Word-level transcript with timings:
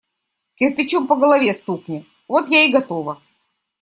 Кирпичом 0.57 1.05
по 1.07 1.15
голове 1.15 1.53
стукни– 1.53 2.05
вот 2.29 2.47
я 2.51 2.65
и 2.67 2.71
готова. 2.71 3.21